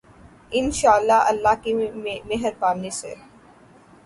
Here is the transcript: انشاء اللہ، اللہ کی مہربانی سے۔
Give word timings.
انشاء 0.51 0.91
اللہ، 0.91 1.19
اللہ 1.25 1.53
کی 1.63 1.73
مہربانی 2.29 2.89
سے۔ 2.89 3.13